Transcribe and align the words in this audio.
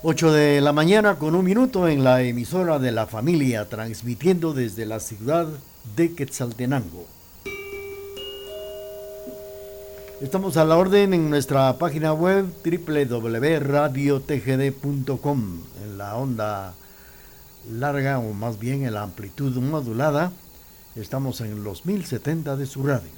8 0.00 0.30
de 0.30 0.60
la 0.60 0.72
mañana 0.72 1.16
con 1.16 1.34
un 1.34 1.44
minuto 1.44 1.88
en 1.88 2.04
la 2.04 2.22
emisora 2.22 2.78
de 2.78 2.92
la 2.92 3.08
familia, 3.08 3.68
transmitiendo 3.68 4.52
desde 4.52 4.86
la 4.86 5.00
ciudad 5.00 5.48
de 5.96 6.14
Quetzaltenango. 6.14 7.04
Estamos 10.20 10.56
a 10.56 10.64
la 10.64 10.76
orden 10.76 11.14
en 11.14 11.28
nuestra 11.28 11.76
página 11.78 12.12
web 12.12 12.46
www.radiotgd.com 12.64 15.62
en 15.82 15.98
la 15.98 16.14
onda 16.14 16.74
larga 17.68 18.20
o 18.20 18.32
más 18.34 18.60
bien 18.60 18.84
en 18.84 18.94
la 18.94 19.02
amplitud 19.02 19.56
modulada. 19.56 20.30
Estamos 20.94 21.40
en 21.40 21.64
los 21.64 21.86
1070 21.86 22.54
de 22.54 22.66
su 22.66 22.84
radio. 22.84 23.10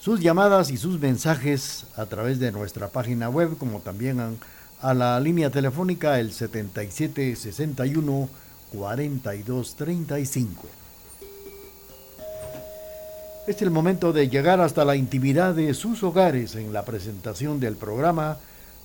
Sus 0.00 0.18
llamadas 0.18 0.72
y 0.72 0.78
sus 0.78 0.98
mensajes 0.98 1.86
a 1.94 2.06
través 2.06 2.40
de 2.40 2.50
nuestra 2.50 2.88
página 2.88 3.28
web 3.28 3.56
como 3.56 3.78
también 3.78 4.18
han 4.18 4.36
a 4.82 4.92
la 4.94 5.18
línea 5.20 5.48
telefónica 5.48 6.18
el 6.18 6.32
7761 6.32 8.28
4235. 8.72 10.66
Es 13.46 13.62
el 13.62 13.70
momento 13.70 14.12
de 14.12 14.28
llegar 14.28 14.60
hasta 14.60 14.84
la 14.84 14.96
intimidad 14.96 15.54
de 15.54 15.72
sus 15.74 16.02
hogares 16.02 16.56
en 16.56 16.72
la 16.72 16.84
presentación 16.84 17.60
del 17.60 17.76
programa 17.76 18.38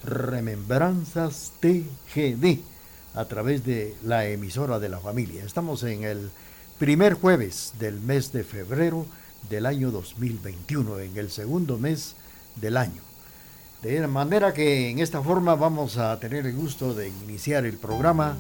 Remembranzas 0.04 1.54
TGD 1.60 2.60
a 3.16 3.26
través 3.26 3.66
de 3.66 3.96
la 4.04 4.28
emisora 4.28 4.78
de 4.80 4.90
la 4.90 5.00
familia. 5.00 5.44
Estamos 5.44 5.84
en 5.84 6.04
el 6.04 6.30
primer 6.78 7.16
jueves 7.16 7.74
del 7.80 8.00
mes 8.00 8.32
de 8.32 8.44
febrero 8.44 9.08
del 9.50 9.66
año 9.66 9.90
2021, 9.92 11.00
en 11.00 11.18
el 11.18 11.32
segundo 11.32 11.78
mes 11.78 12.16
del 12.56 12.78
año. 12.78 13.07
De 13.82 14.08
manera 14.08 14.54
que 14.54 14.90
en 14.90 14.98
esta 14.98 15.22
forma 15.22 15.54
vamos 15.54 15.98
a 15.98 16.20
tener 16.20 16.48
el 16.48 16.56
gusto 16.56 16.96
de 16.96 17.10
iniciar 17.10 17.64
el 17.64 17.78
programa 17.78 18.36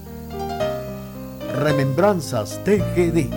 Remembranzas 1.54 2.60
TGD. 2.64 3.30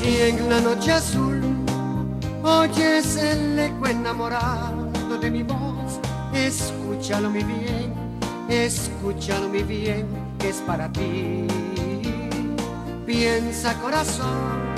Si 0.00 0.20
en 0.20 0.48
la 0.48 0.60
noche 0.60 0.92
azul 0.92 1.42
oyes 2.44 3.16
el 3.16 3.58
eco 3.58 3.88
enamorado 3.88 5.18
de 5.20 5.30
mi 5.32 5.42
voz, 5.42 5.98
escúchalo 6.32 7.28
mi 7.28 7.42
bien 7.42 8.05
Escúchalo 8.48 9.48
muy 9.48 9.64
bien, 9.64 10.06
que 10.38 10.50
es 10.50 10.56
para 10.58 10.90
ti. 10.92 11.46
Piensa 13.04 13.74
corazón, 13.80 14.72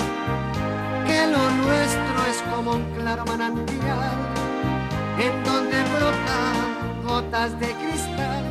que 1.05 1.27
lo 1.27 1.51
nuestro 1.51 2.25
es 2.29 2.41
como 2.51 2.71
un 2.71 2.83
claro 2.95 3.25
manantial, 3.25 4.17
en 5.19 5.43
donde 5.43 5.77
brotan 5.83 7.03
gotas 7.05 7.59
de 7.59 7.67
cristal 7.73 8.43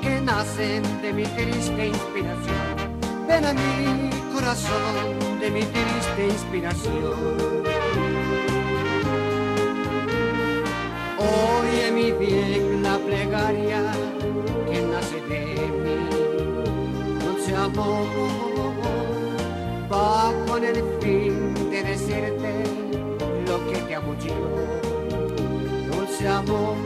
que 0.00 0.20
nacen 0.22 0.82
de 1.02 1.12
mi 1.12 1.24
triste 1.24 1.88
inspiración. 1.88 3.02
Ven 3.28 3.44
a 3.44 3.52
mi 3.52 4.10
corazón, 4.34 5.38
de 5.38 5.50
mi 5.50 5.62
triste 5.64 6.26
inspiración. 6.28 7.62
Oye 11.18 11.92
mi 11.92 12.10
bien 12.12 12.82
la 12.82 12.96
plegaria 12.98 14.21
amor 17.78 18.74
va 19.90 20.32
con 20.46 20.64
el 20.64 20.82
fin 21.00 21.54
de 21.70 21.82
decirte 21.82 22.64
lo 23.46 23.70
que 23.70 23.78
te 23.78 23.92
yo. 23.92 24.34
Dulce 25.90 26.28
amor, 26.28 26.76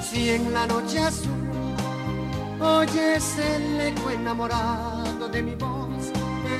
si 0.00 0.30
en 0.30 0.52
la 0.52 0.66
noche 0.66 0.98
azul 0.98 1.32
oyes 2.60 3.38
el 3.38 3.80
eco 3.80 4.10
enamorado 4.10 5.28
de 5.28 5.42
mi 5.42 5.54
voz, 5.54 6.12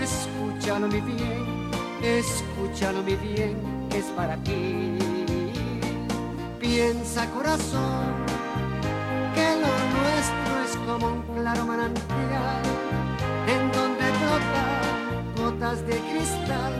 escúchalo 0.02 0.88
mi 0.88 1.00
bien, 1.00 1.70
escúchalo 2.02 3.02
mi 3.02 3.14
bien, 3.16 3.56
que 3.90 3.98
es 3.98 4.06
para 4.16 4.36
ti. 4.38 4.98
Piensa 6.58 7.28
corazón 7.30 8.14
que 9.34 9.56
lo 9.60 9.68
nuestro 9.68 10.12
es 10.18 10.41
como 10.86 11.06
un 11.08 11.22
claro 11.34 11.64
manantial 11.66 12.62
en 13.46 13.72
donde 13.72 14.04
brotan 14.20 15.34
gotas 15.36 15.86
de 15.86 15.96
cristal 16.10 16.72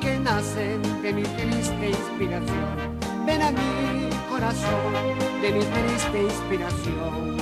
que 0.00 0.18
nacen 0.18 0.82
de 1.02 1.12
mi 1.12 1.22
triste 1.22 1.90
inspiración. 1.90 2.76
Ven 3.26 3.42
a 3.42 3.50
mi 3.50 4.10
corazón 4.30 4.92
de 5.42 5.52
mi 5.52 5.64
triste 5.64 6.22
inspiración. 6.22 7.35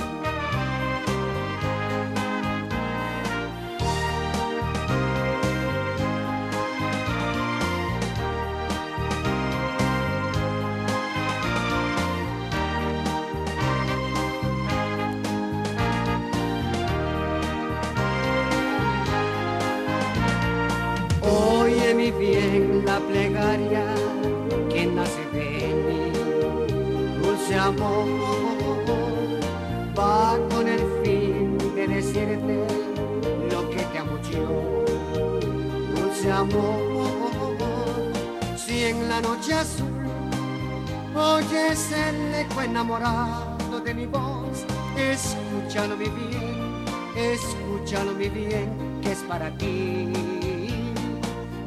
Enamorado 42.75 43.79
de 43.85 43.93
mi 43.93 44.05
voz. 44.05 44.65
Escúchalo 44.97 45.95
mi 45.95 46.09
bien, 46.09 46.85
escúchalo 47.15 48.11
mi 48.13 48.27
bien, 48.27 48.99
que 49.01 49.11
es 49.13 49.19
para 49.19 49.49
ti. 49.57 50.11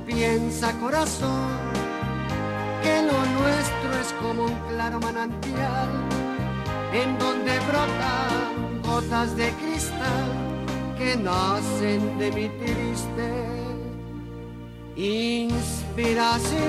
Piensa 0.06 0.72
corazón, 0.80 1.48
que 2.82 3.02
lo 3.02 3.18
nuestro 3.38 3.90
es 4.02 4.12
como 4.20 4.44
un 4.44 4.54
claro 4.68 5.00
manantial, 5.00 5.88
en 6.92 7.18
donde 7.18 7.52
brotan 7.60 8.82
gotas 8.82 9.34
de 9.36 9.50
cristal 9.52 10.28
que 10.98 11.16
nacen 11.16 12.18
de 12.18 12.32
mi 12.32 12.48
triste 12.60 13.67
inspiración. 14.98 16.60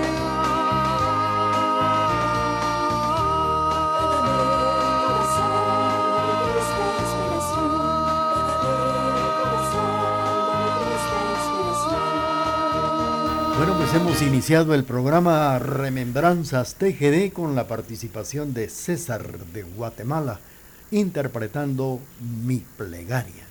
Bueno, 13.57 13.73
pues 13.77 13.93
hemos 13.95 14.21
iniciado 14.21 14.75
el 14.75 14.83
programa 14.83 15.57
Remembranzas 15.57 16.75
TGD 16.75 17.33
con 17.33 17.55
la 17.55 17.67
participación 17.67 18.53
de 18.53 18.69
César 18.69 19.39
de 19.51 19.63
Guatemala, 19.63 20.39
interpretando 20.91 21.99
Mi 22.45 22.63
Plegaria. 22.77 23.47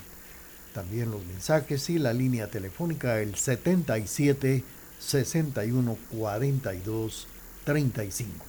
También 0.74 1.12
los 1.12 1.24
mensajes 1.26 1.90
y 1.90 2.00
la 2.00 2.14
línea 2.14 2.48
telefónica 2.48 3.20
el 3.20 3.36
77 3.36 4.64
61 5.00 5.98
42 6.12 7.28
35. 7.64 8.46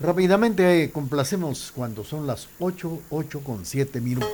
Rápidamente 0.00 0.90
complacemos 0.92 1.72
cuando 1.74 2.04
son 2.04 2.26
las 2.26 2.48
8, 2.58 3.00
8 3.10 3.40
con 3.40 3.64
7 3.64 4.00
minutos. 4.00 4.30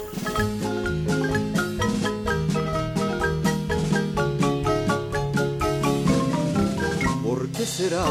será 7.81 8.05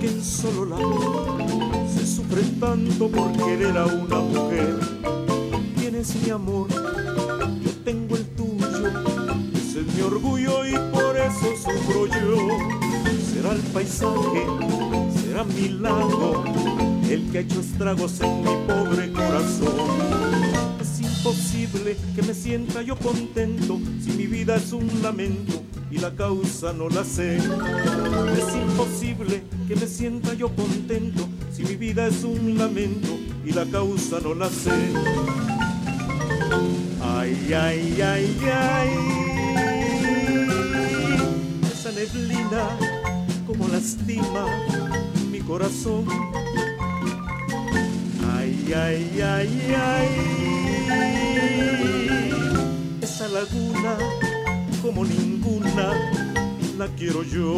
que 0.00 0.06
en 0.06 0.24
solo 0.24 0.64
la 0.64 1.88
se 1.88 2.06
sufre 2.06 2.42
tanto 2.60 3.08
por 3.08 3.32
querer 3.32 3.76
a 3.76 3.84
una 3.86 4.20
mujer? 4.20 4.78
Tienes 5.76 6.14
mi 6.22 6.30
amor, 6.30 6.68
yo 6.70 7.70
tengo 7.84 8.16
el 8.16 8.24
tuyo, 8.36 8.88
es 9.54 9.94
mi 9.94 10.00
orgullo 10.02 10.66
y 10.66 10.93
El 13.54 13.60
paisaje, 13.72 14.46
será 15.22 15.44
mi 15.44 15.68
lago, 15.68 16.44
el 17.08 17.30
que 17.30 17.38
ha 17.38 17.40
hecho 17.40 17.60
estragos 17.60 18.20
en 18.20 18.40
mi 18.40 18.66
pobre 18.66 19.12
corazón 19.12 20.24
imposible 21.24 21.96
que 22.14 22.22
me 22.22 22.34
sienta 22.34 22.82
yo 22.82 22.96
contento 22.96 23.80
si 23.98 24.12
mi 24.12 24.26
vida 24.26 24.56
es 24.56 24.74
un 24.74 24.86
lamento 25.02 25.62
y 25.90 25.96
la 25.96 26.10
causa 26.14 26.74
no 26.74 26.90
la 26.90 27.02
sé. 27.02 27.38
Es 27.38 28.54
imposible 28.54 29.42
que 29.66 29.74
me 29.74 29.86
sienta 29.86 30.34
yo 30.34 30.50
contento 30.54 31.26
si 31.50 31.62
mi 31.62 31.76
vida 31.76 32.08
es 32.08 32.24
un 32.24 32.58
lamento 32.58 33.08
y 33.42 33.52
la 33.52 33.64
causa 33.64 34.20
no 34.20 34.34
la 34.34 34.50
sé. 34.50 34.70
Ay, 37.02 37.54
ay, 37.54 38.02
ay, 38.02 38.36
ay. 38.52 38.90
Esa 41.72 41.90
neblina 41.90 42.93
lastima 43.84 44.46
mi 45.30 45.40
corazón. 45.40 46.06
Ay, 48.34 48.72
ay, 48.74 49.20
ay, 49.20 49.74
ay 49.76 50.08
esa 53.02 53.28
laguna 53.28 53.98
como 54.80 55.04
ninguna 55.04 55.92
la 56.78 56.88
quiero 56.96 57.22
yo. 57.24 57.56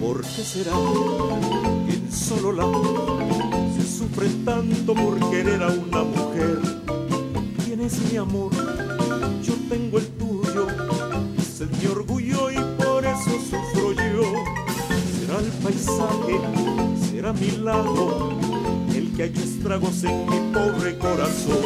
¿Por 0.00 0.22
qué 0.22 0.42
será 0.42 0.72
que 1.86 1.94
en 1.96 2.10
solo 2.10 2.52
la 2.52 2.64
se 3.76 3.98
sufre 3.98 4.28
tanto 4.46 4.94
por 4.94 5.30
querer 5.30 5.62
a 5.62 5.68
una 5.68 6.02
mujer? 6.04 6.67
¿Quién 7.88 8.02
es 8.02 8.12
mi 8.12 8.18
amor? 8.18 8.50
Yo 9.42 9.54
tengo 9.68 9.98
el 9.98 10.06
tuyo, 10.08 10.66
es 11.38 11.60
mi 11.60 11.86
orgullo 11.86 12.50
y 12.50 12.56
por 12.76 13.04
eso 13.04 13.30
sufro 13.48 13.92
yo 13.92 14.24
será 15.18 15.38
el 15.38 15.50
paisaje, 15.62 16.38
será 17.10 17.32
mi 17.32 17.50
lago, 17.52 18.38
el 18.94 19.10
que 19.14 19.22
ha 19.22 19.26
estragos 19.26 20.04
en 20.04 20.26
mi 20.26 20.52
pobre 20.52 20.98
corazón. 20.98 21.56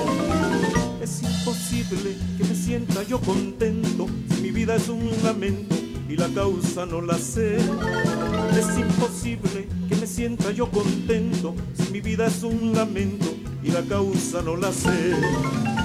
Es 1.03 1.23
imposible 1.23 2.17
que 2.39 2.45
me 2.45 2.55
sienta 2.55 3.03
yo 3.03 3.21
contento 3.21 4.07
si 4.33 4.43
mi 4.43 4.51
vida 4.53 4.77
es 4.77 4.89
un 4.89 5.11
lamento 5.25 5.75
y 6.09 6.17
la 6.17 6.29
causa 6.29 6.87
no 6.87 7.01
la 7.01 7.19
sé. 7.19 7.57
Es 7.57 8.79
imposible 8.79 9.67
que 9.89 9.97
me 9.97 10.07
sienta 10.07 10.53
yo 10.53 10.71
contento 10.71 11.55
si 11.75 11.91
mi 11.91 12.01
vida 12.01 12.27
es 12.27 12.45
un 12.45 12.75
lamento 12.75 13.27
y 13.65 13.71
la 13.71 13.83
causa 13.83 14.41
no 14.43 14.57
la 14.57 14.73
sé. 14.73 15.82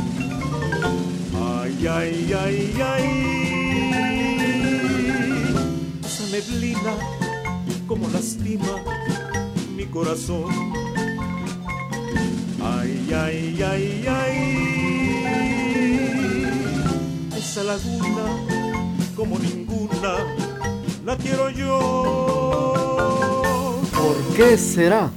Ay, 1.79 1.85
ay, 1.89 2.33
ay, 2.33 2.74
ay. 2.83 3.06
Esa 6.03 6.25
neblina 6.31 6.97
como 7.88 8.09
lastima 8.09 8.83
mi 9.75 9.85
corazón. 9.85 10.51
Ay, 12.62 13.13
ay, 13.13 13.62
ay, 13.62 14.06
ay. 14.07 14.38
Esa 17.38 17.63
laguna 17.63 18.25
como 19.15 19.38
ninguna 19.38 20.18
la 21.06 21.15
quiero 21.15 21.51
yo. 21.51 22.63
¿Por 23.94 24.35
qué 24.35 24.57
será? 24.57 25.12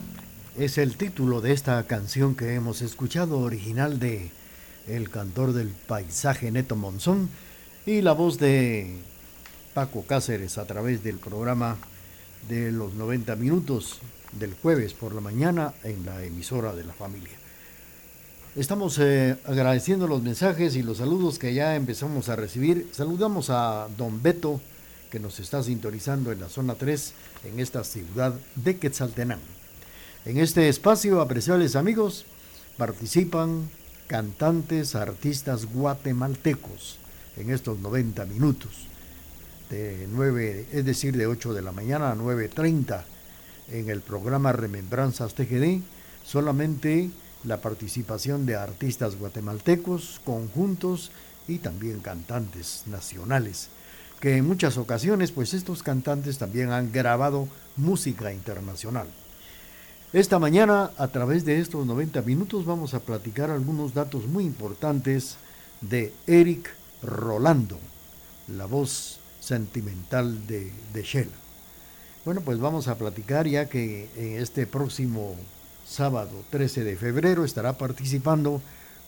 Es 0.59 0.77
el 0.77 0.99
título 0.99 1.41
de 1.41 1.53
esta 1.53 1.83
canción 1.85 2.35
que 2.35 2.55
hemos 2.55 2.83
escuchado, 2.83 3.39
original 3.39 3.99
de 3.99 4.31
el 4.87 5.11
cantor 5.11 5.53
del 5.53 5.69
paisaje 5.69 6.51
Neto 6.51 6.77
Monzón 6.77 7.29
y 7.87 8.03
la 8.03 8.13
voz 8.13 8.39
de 8.39 8.99
Paco 9.75 10.05
Cáceres 10.07 10.59
a 10.59 10.67
través 10.67 11.03
del 11.03 11.19
programa 11.19 11.77
de 12.49 12.73
los 12.73 12.95
90 12.95 13.37
minutos 13.37 14.01
del 14.33 14.55
jueves 14.55 14.95
por 14.95 15.15
la 15.15 15.21
mañana 15.21 15.75
en 15.85 16.05
la 16.07 16.23
emisora 16.25 16.75
de 16.75 16.85
la 16.85 16.93
familia. 16.93 17.37
Estamos 18.57 18.99
eh, 18.99 19.37
agradeciendo 19.45 20.09
los 20.09 20.23
mensajes 20.23 20.75
y 20.75 20.83
los 20.83 20.99
saludos 20.99 21.39
que 21.39 21.55
ya 21.55 21.77
empezamos 21.77 22.29
a 22.29 22.37
recibir. 22.37 22.89
Saludamos 22.93 23.49
a 23.49 23.89
don 23.97 24.23
Beto, 24.23 24.61
que 25.11 25.21
nos 25.21 25.39
está 25.39 25.63
sintonizando 25.63 26.33
en 26.33 26.41
la 26.41 26.49
zona 26.49 26.75
3, 26.75 27.13
en 27.45 27.61
esta 27.61 27.85
ciudad 27.85 28.35
de 28.57 28.77
Quetzaltenango. 28.77 29.43
En 30.25 30.39
este 30.39 30.69
espacio, 30.69 31.21
apreciables 31.21 31.77
amigos, 31.77 32.27
participan 32.77 33.71
cantantes, 34.11 34.97
artistas 34.97 35.67
guatemaltecos 35.67 36.99
en 37.37 37.49
estos 37.51 37.79
90 37.79 38.25
minutos 38.25 38.89
de 39.71 40.09
9, 40.11 40.67
es 40.73 40.85
decir, 40.85 41.17
de 41.17 41.29
8 41.29 41.55
de 41.55 41.63
la 41.63 41.71
mañana 41.71 42.11
a 42.11 42.17
9.30 42.17 43.05
en 43.71 43.89
el 43.89 44.01
programa 44.01 44.51
Remembranzas 44.51 45.35
TGD, 45.35 45.81
solamente 46.25 47.09
la 47.45 47.61
participación 47.61 48.47
de 48.47 48.57
artistas 48.57 49.15
guatemaltecos, 49.15 50.21
conjuntos 50.25 51.13
y 51.47 51.59
también 51.59 52.01
cantantes 52.01 52.83
nacionales, 52.87 53.69
que 54.19 54.39
en 54.39 54.45
muchas 54.45 54.77
ocasiones 54.77 55.31
pues 55.31 55.55
estos 55.55 55.85
cantantes 55.85 56.37
también 56.37 56.73
han 56.73 56.91
grabado 56.91 57.47
música 57.77 58.33
internacional. 58.33 59.07
Esta 60.13 60.41
mañana 60.41 60.91
a 60.99 61.07
través 61.07 61.45
de 61.45 61.61
estos 61.61 61.87
90 61.87 62.23
minutos 62.23 62.67
vamos 62.67 62.95
a 62.95 62.99
platicar 62.99 63.49
algunos 63.49 63.95
datos 63.95 64.27
muy 64.27 64.43
importantes 64.43 65.37
de 65.81 66.13
Eric 66.27 66.69
Rolando, 67.01 67.79
la 68.49 68.67
voz 68.67 69.21
sentimental 69.39 70.49
de, 70.49 70.73
de 70.93 71.03
Shell. 71.05 71.31
Bueno, 72.25 72.41
pues 72.41 72.59
vamos 72.59 72.89
a 72.89 72.99
platicar 72.99 73.47
ya 73.47 73.67
que 73.67 74.09
en 74.17 74.43
este 74.43 74.67
próximo 74.67 75.37
sábado 75.87 76.43
13 76.51 76.83
de 76.83 76.97
febrero 76.97 77.45
estará 77.45 77.79
participando 77.79 78.61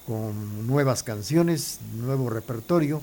con 0.07 0.69
nuevas 0.69 1.03
canciones, 1.03 1.81
nuevo 1.97 2.31
repertorio, 2.31 3.03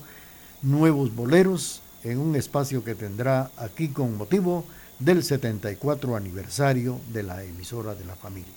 nuevos 0.62 1.13
boleros 1.13 1.82
en 2.06 2.20
un 2.20 2.38
espacio 2.38 2.82
que 2.82 2.96
tendrá 2.96 3.51
aquí 3.58 3.89
con 3.89 4.15
motivo 4.15 4.63
del 5.00 5.24
74 5.24 6.15
aniversario 6.15 7.00
de 7.12 7.24
la 7.24 7.44
emisora 7.44 7.96
de 7.96 8.06
la 8.06 8.15
familia. 8.15 8.53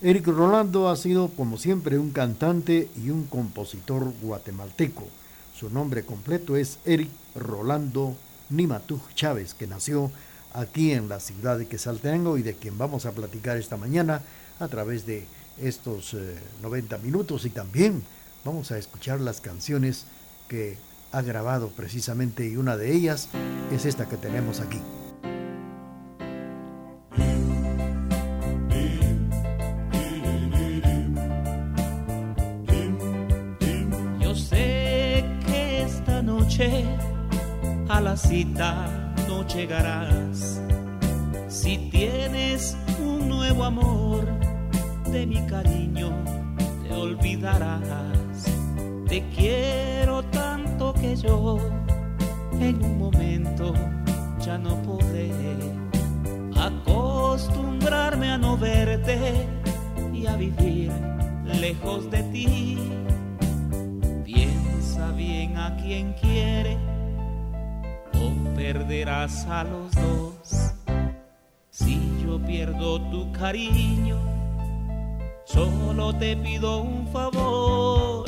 Eric 0.00 0.26
Rolando 0.26 0.88
ha 0.88 0.96
sido 0.96 1.28
como 1.28 1.56
siempre 1.56 1.98
un 1.98 2.10
cantante 2.10 2.88
y 2.96 3.10
un 3.10 3.24
compositor 3.26 4.12
guatemalteco 4.22 5.08
su 5.54 5.70
nombre 5.70 6.04
completo 6.04 6.56
es 6.56 6.78
Eric 6.84 7.10
Rolando 7.36 8.16
Nimatuj 8.50 9.14
Chávez, 9.14 9.54
que 9.54 9.68
nació 9.68 10.10
aquí 10.52 10.92
en 10.92 11.08
la 11.08 11.20
ciudad 11.20 11.58
de 11.58 11.68
Quesaltenango 11.68 12.38
y 12.38 12.42
de 12.42 12.54
quien 12.54 12.76
vamos 12.76 13.06
a 13.06 13.12
platicar 13.12 13.56
esta 13.56 13.76
mañana 13.76 14.20
a 14.58 14.66
través 14.66 15.06
de 15.06 15.26
estos 15.60 16.16
90 16.60 16.96
eh, 16.96 16.98
minutos 16.98 17.44
y 17.44 17.50
también 17.50 18.02
vamos 18.44 18.72
a 18.72 18.78
escuchar 18.78 19.20
las 19.20 19.40
canciones 19.40 20.06
que 20.48 20.76
ha 21.12 21.22
grabado 21.22 21.68
precisamente 21.68 22.48
y 22.48 22.56
una 22.56 22.76
de 22.76 22.92
ellas 22.92 23.28
es 23.72 23.86
esta 23.86 24.08
que 24.08 24.16
tenemos 24.16 24.58
aquí. 24.58 24.80
Cita 38.16 39.14
no 39.28 39.46
llegarás. 39.46 40.60
Si 41.48 41.78
tienes 41.90 42.76
un 42.98 43.28
nuevo 43.28 43.64
amor, 43.64 44.24
de 45.10 45.26
mi 45.26 45.40
cariño 45.46 46.12
te 46.82 46.94
olvidarás. 46.94 48.44
Te 49.08 49.22
quiero 49.36 50.22
tanto 50.24 50.92
que 50.94 51.16
yo 51.16 51.58
en 52.60 52.84
un 52.84 52.98
momento 52.98 53.74
ya 54.40 54.58
no 54.58 54.76
podré 54.82 55.30
acostumbrarme 56.56 58.30
a 58.30 58.38
no 58.38 58.56
verte 58.56 59.18
y 60.12 60.26
a 60.26 60.36
vivir 60.36 60.90
lejos 61.60 62.10
de 62.10 62.22
ti 62.24 62.78
bien 65.16 65.56
a 65.56 65.76
quien 65.76 66.12
quiere 66.14 66.83
perderás 68.64 69.44
a 69.44 69.62
los 69.62 69.92
dos. 69.94 70.72
Si 71.70 72.00
yo 72.24 72.38
pierdo 72.46 72.98
tu 73.10 73.30
cariño, 73.32 74.18
solo 75.44 76.14
te 76.14 76.34
pido 76.34 76.80
un 76.80 77.06
favor 77.08 78.24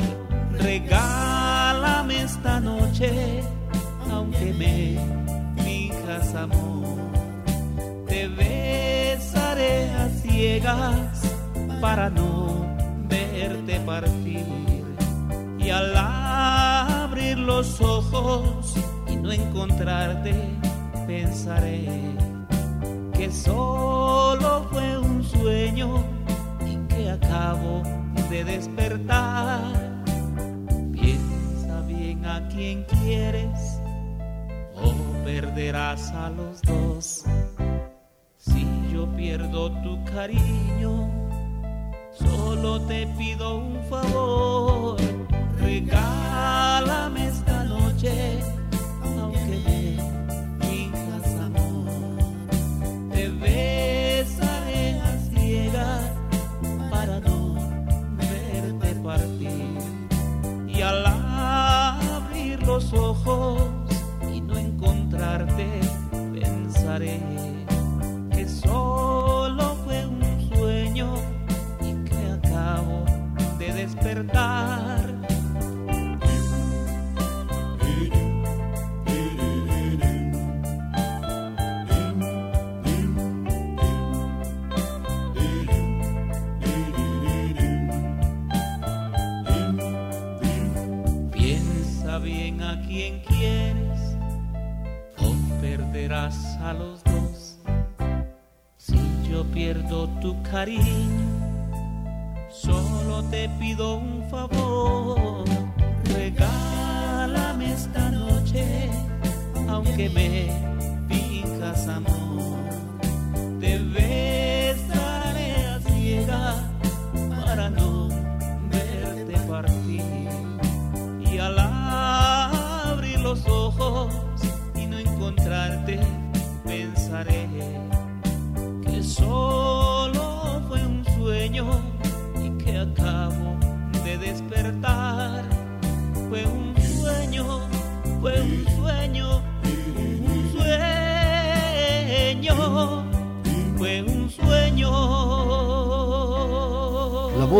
regálame 0.51 2.21
esta 2.21 2.59
noche, 2.59 3.41
aunque 4.11 4.53
me 4.53 4.77
fijas 5.63 6.35
amor. 6.35 6.85
Te 8.07 8.27
besaré 8.27 9.89
a 9.93 10.09
ciegas 10.21 11.19
para 11.81 12.11
no 12.11 12.63
verte 13.09 13.79
partir. 13.79 14.45
Y 15.57 15.69
al 15.71 15.97
abrir 15.97 17.39
los 17.39 17.81
ojos 17.81 18.75
no 19.27 19.33
encontrarte, 19.33 20.33
pensaré 21.05 21.85
que 23.13 23.29
solo 23.29 24.65
fue 24.71 24.97
un 24.97 25.21
sueño 25.21 26.01
y 26.65 26.77
que 26.87 27.09
acabo 27.09 27.83
de 28.29 28.45
despertar. 28.45 30.05
Piensa 30.93 31.81
bien 31.81 32.25
a 32.25 32.47
quien 32.47 32.85
quieres 32.85 33.81
o 34.75 34.93
perderás 35.25 36.09
a 36.11 36.29
los 36.29 36.61
dos. 36.61 37.25
Si 38.37 38.65
yo 38.93 39.07
pierdo 39.17 39.71
tu 39.81 40.01
cariño, 40.05 41.11
solo 42.13 42.79
te 42.83 43.05
pido 43.17 43.57
un 43.57 43.83
favor. 43.89 44.95
Regálame 45.59 47.27
esta 47.27 47.65
noche, 47.65 48.39
abrir 62.77 63.01
los 63.01 63.76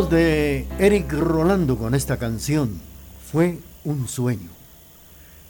de 0.06 0.68
Eric 0.78 1.12
Rolando 1.12 1.76
con 1.76 1.96
esta 1.96 2.18
canción 2.18 2.80
fue 3.32 3.58
un 3.84 4.08
sueño. 4.08 4.52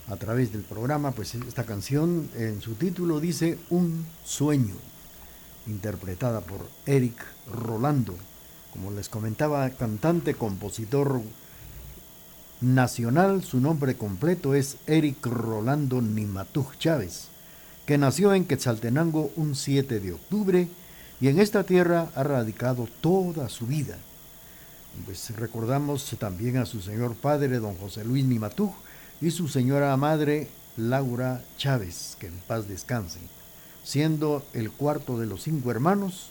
A 0.07 0.15
través 0.15 0.53
del 0.53 0.61
programa, 0.61 1.11
pues 1.11 1.35
esta 1.35 1.65
canción 1.65 2.29
en 2.33 2.61
su 2.61 2.75
título 2.75 3.19
dice 3.19 3.57
Un 3.69 4.05
sueño, 4.23 4.75
interpretada 5.67 6.39
por 6.39 6.65
Eric 6.85 7.25
Rolando. 7.51 8.15
Como 8.71 8.91
les 8.91 9.09
comentaba, 9.09 9.69
cantante, 9.71 10.33
compositor 10.33 11.21
nacional, 12.61 13.43
su 13.43 13.59
nombre 13.59 13.97
completo 13.97 14.55
es 14.55 14.77
Eric 14.87 15.25
Rolando 15.25 16.01
Nimatuj 16.01 16.77
Chávez, 16.77 17.27
que 17.85 17.97
nació 17.97 18.33
en 18.33 18.45
Quetzaltenango 18.45 19.29
un 19.35 19.55
7 19.55 19.99
de 19.99 20.13
octubre 20.13 20.69
y 21.19 21.27
en 21.27 21.39
esta 21.39 21.65
tierra 21.65 22.07
ha 22.15 22.23
radicado 22.23 22.87
toda 23.01 23.49
su 23.49 23.67
vida. 23.67 23.97
Pues 25.05 25.29
recordamos 25.35 26.15
también 26.19 26.57
a 26.57 26.65
su 26.65 26.81
señor 26.81 27.15
padre, 27.15 27.59
don 27.59 27.75
José 27.75 28.03
Luis 28.03 28.25
Nimatuj, 28.25 28.73
y 29.21 29.31
su 29.31 29.47
señora 29.47 29.95
madre, 29.97 30.49
Laura 30.75 31.43
Chávez, 31.57 32.17
que 32.19 32.27
en 32.27 32.37
paz 32.39 32.67
descanse. 32.67 33.19
Siendo 33.83 34.45
el 34.53 34.69
cuarto 34.69 35.17
de 35.17 35.25
los 35.25 35.43
cinco 35.43 35.71
hermanos, 35.71 36.29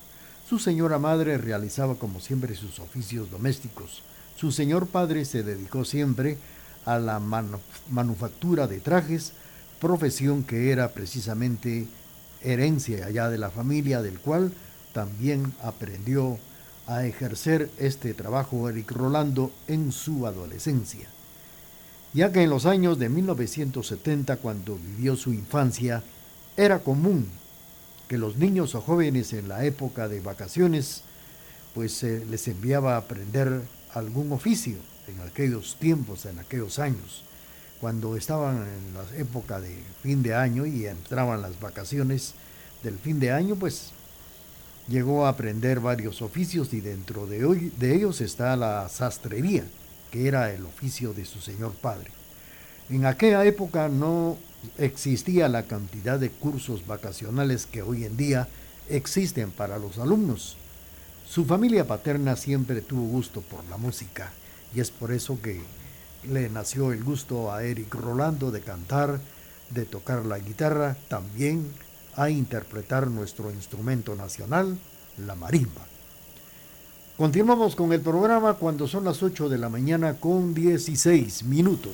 su 0.49 0.59
señora 0.59 0.99
madre 0.99 1.39
realizaba 1.39 1.97
como 1.97 2.21
siempre 2.21 2.55
sus 2.55 2.79
oficios 2.79 3.31
domésticos. 3.31 4.03
Su 4.37 4.53
señor 4.53 4.87
padre 4.89 5.25
se 5.25 5.43
dedicó 5.43 5.85
siempre 5.85 6.39
a 6.85 6.99
la 6.99 7.19
manu- 7.19 7.59
manufactura 7.91 8.67
de 8.67 8.81
trajes, 8.81 9.33
profesión 9.81 10.45
que 10.45 10.71
era 10.71 10.93
precisamente 10.93 11.89
herencia 12.43 13.07
allá 13.07 13.31
de 13.31 13.39
la 13.39 13.51
familia, 13.51 14.03
del 14.03 14.21
cual 14.21 14.53
también 14.93 15.55
aprendió 15.63 16.39
a 16.87 17.05
ejercer 17.05 17.71
este 17.79 18.15
trabajo 18.15 18.69
Eric 18.69 18.93
Rolando 18.93 19.51
en 19.67 19.93
su 19.93 20.27
adolescencia. 20.27 21.09
Ya 22.13 22.33
que 22.33 22.43
en 22.43 22.51
los 22.51 22.65
años 22.65 22.99
de 22.99 23.09
1970, 23.09 24.37
cuando 24.39 24.77
vivió 24.77 25.17
su 25.17 25.33
infancia, 25.33 26.03
era 26.57 26.79
común 26.79 27.29
que 28.09 28.19
los 28.19 28.37
niños 28.37 28.75
o 28.75 28.81
jóvenes 28.81 29.33
en 29.33 29.49
la 29.49 29.65
época 29.65 30.09
de 30.09 30.21
vacaciones, 30.21 31.03
pues 31.75 31.93
se 31.93 32.25
les 32.27 32.47
enviaba 32.49 32.95
a 32.95 32.99
aprender 32.99 33.63
algún 33.93 34.33
oficio 34.33 34.77
en 35.09 35.21
aquellos 35.21 35.77
tiempos, 35.77 36.25
en 36.25 36.39
aquellos 36.39 36.79
años. 36.79 37.25
Cuando 37.81 38.17
estaban 38.17 38.57
en 38.57 38.95
la 38.95 39.05
época 39.19 39.61
de 39.61 39.77
fin 40.03 40.23
de 40.23 40.35
año 40.35 40.65
y 40.65 40.87
entraban 40.87 41.43
las 41.43 41.61
vacaciones 41.61 42.35
del 42.83 42.99
fin 42.99 43.21
de 43.21 43.33
año, 43.33 43.57
pues 43.57 43.91
llegó 44.89 45.27
a 45.27 45.31
aprender 45.31 45.81
varios 45.81 46.23
oficios 46.23 46.73
y 46.73 46.81
dentro 46.81 47.27
de, 47.27 47.45
hoy, 47.45 47.73
de 47.79 47.95
ellos 47.95 48.21
está 48.21 48.57
la 48.57 48.89
sastrería, 48.89 49.65
que 50.11 50.29
era 50.29 50.53
el 50.53 50.65
oficio 50.65 51.13
de 51.13 51.25
su 51.25 51.41
señor 51.41 51.73
padre. 51.73 52.11
En 52.89 53.05
aquella 53.05 53.45
época 53.45 53.89
no 53.89 54.37
existía 54.79 55.49
la 55.49 55.65
cantidad 55.65 56.19
de 56.19 56.31
cursos 56.31 56.87
vacacionales 56.87 57.67
que 57.67 57.83
hoy 57.83 58.05
en 58.05 58.17
día 58.17 58.49
existen 58.89 59.51
para 59.51 59.79
los 59.79 59.99
alumnos. 59.99 60.57
Su 61.27 61.45
familia 61.45 61.87
paterna 61.87 62.37
siempre 62.37 62.81
tuvo 62.81 63.09
gusto 63.09 63.41
por 63.41 63.65
la 63.65 63.77
música 63.77 64.33
y 64.75 64.81
es 64.81 64.91
por 64.91 65.13
eso 65.13 65.41
que 65.43 65.61
le 66.31 66.49
nació 66.49 66.93
el 66.93 67.03
gusto 67.03 67.53
a 67.53 67.65
Eric 67.65 67.93
Rolando 67.95 68.51
de 68.51 68.61
cantar, 68.61 69.21
de 69.71 69.85
tocar 69.85 70.25
la 70.25 70.39
guitarra, 70.39 70.97
también 71.09 71.73
a 72.17 72.31
interpretar 72.31 73.07
nuestro 73.09 73.51
instrumento 73.51 74.15
nacional, 74.15 74.77
la 75.27 75.35
marimba. 75.35 75.83
Continuamos 77.17 77.77
con 77.77 77.93
el 77.93 78.01
programa 78.01 78.55
cuando 78.55 78.87
son 78.87 79.05
las 79.05 79.23
8 79.23 79.49
de 79.49 79.59
la 79.59 79.69
mañana 79.69 80.15
con 80.15 80.53
16 80.53 81.45
minutos. 81.45 81.93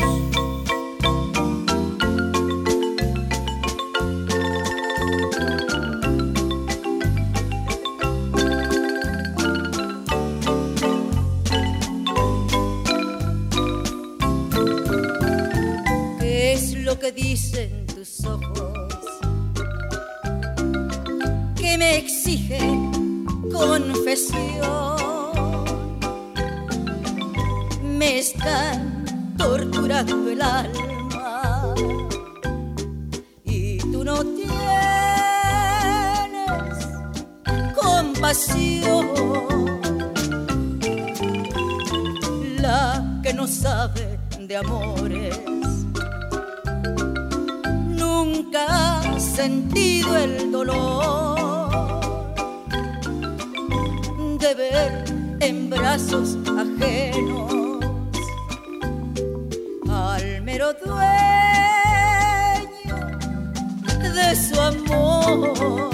Su 64.35 64.59
amor. 64.59 65.91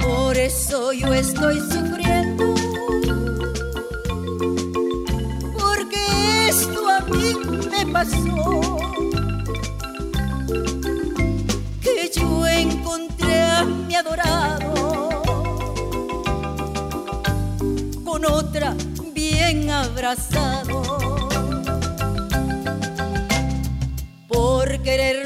Por 0.00 0.36
eso 0.36 0.92
yo 0.92 1.12
estoy 1.12 1.58
sufriendo, 1.60 2.54
porque 5.58 6.48
esto 6.48 6.88
a 6.88 7.00
mí 7.00 7.34
me 7.70 7.92
pasó. 7.92 8.78
Que 11.82 12.10
yo 12.14 12.46
encontré 12.46 13.42
a 13.42 13.64
mi 13.64 13.94
adorado 13.94 15.22
con 18.04 18.24
otra 18.24 18.74
bien 19.14 19.68
abrazado. 19.68 20.76
quererlo 24.86 25.25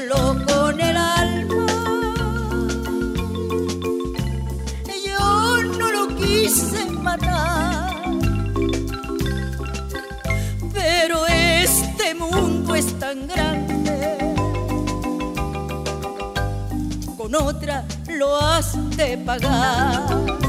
Con 17.31 17.47
otra 17.47 17.85
lo 18.09 18.35
has 18.35 18.73
de 18.97 19.17
pagar. 19.17 20.40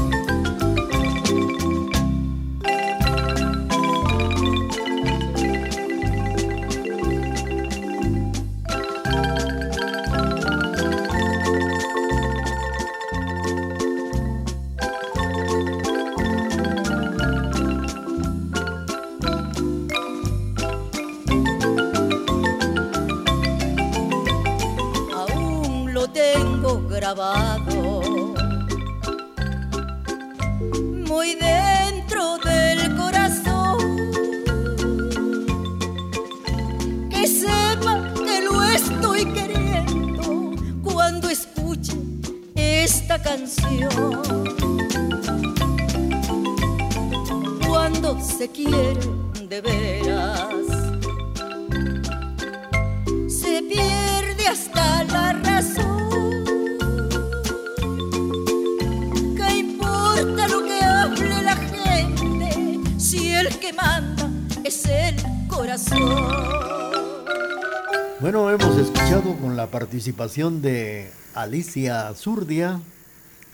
Participación 70.03 70.61
de 70.61 71.09
Alicia 71.33 72.13
Zurdia 72.13 72.81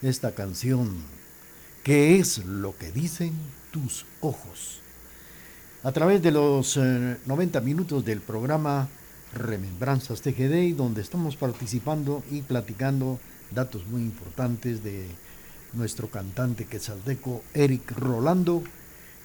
esta 0.01 0.31
canción, 0.31 1.03
¿Qué 1.83 2.17
es 2.17 2.43
lo 2.43 2.75
que 2.75 2.91
dicen 2.91 3.33
tus 3.69 4.07
ojos? 4.19 4.79
A 5.83 5.91
través 5.91 6.23
de 6.23 6.31
los 6.31 6.75
90 6.75 7.59
eh, 7.59 7.61
minutos 7.61 8.03
del 8.03 8.21
programa 8.21 8.89
Remembranzas 9.35 10.21
TGD, 10.21 10.75
donde 10.75 11.01
estamos 11.01 11.35
participando 11.35 12.23
y 12.31 12.41
platicando 12.41 13.19
datos 13.51 13.85
muy 13.85 14.01
importantes 14.01 14.83
de 14.83 15.05
nuestro 15.73 16.09
cantante 16.09 16.65
quetzalteco 16.65 17.43
Eric 17.53 17.91
Rolando, 17.91 18.63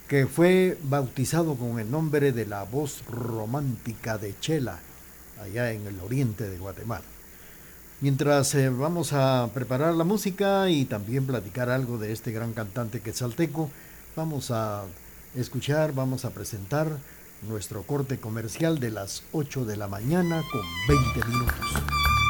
que 0.08 0.26
fue 0.26 0.76
bautizado 0.82 1.54
con 1.54 1.80
el 1.80 1.90
nombre 1.90 2.32
de 2.32 2.44
la 2.44 2.64
voz 2.64 3.02
romántica 3.06 4.18
de 4.18 4.38
Chela, 4.40 4.80
allá 5.40 5.72
en 5.72 5.87
el 5.87 5.98
oriente 6.00 6.50
de 6.50 6.58
Guatemala. 6.58 7.13
Mientras 8.05 8.55
eh, 8.55 8.69
vamos 8.69 9.14
a 9.14 9.49
preparar 9.55 9.95
la 9.95 10.05
música 10.05 10.69
y 10.69 10.85
también 10.85 11.27
platicar 11.27 11.71
algo 11.71 11.97
de 11.97 12.12
este 12.12 12.33
gran 12.33 12.53
cantante 12.53 13.01
quetzalteco, 13.01 13.71
vamos 14.14 14.51
a 14.51 14.83
escuchar, 15.35 15.95
vamos 15.95 16.27
a 16.27 16.31
presentar 16.31 16.99
nuestro 17.49 17.83
corte 17.85 18.19
comercial 18.19 18.79
de 18.79 18.90
las 18.90 19.23
8 19.33 19.64
de 19.64 19.79
la 19.79 19.88
mañana 19.88 20.43
con 20.53 20.61
20 20.87 21.29
minutos. 21.31 21.55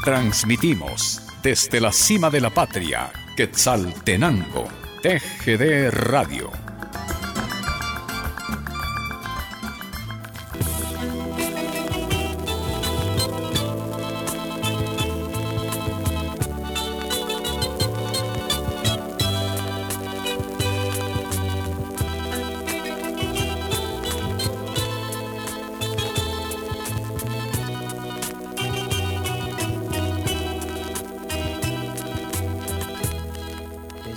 Transmitimos 0.05 1.21
desde 1.43 1.81
la 1.81 1.91
cima 1.91 2.31
de 2.31 2.41
la 2.41 2.51
patria, 2.51 3.11
Quetzaltenango, 3.37 4.69
TGD 5.03 5.91
Radio 5.91 6.64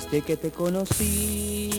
que 0.10 0.38
te 0.38 0.52
conocí. 0.52 1.70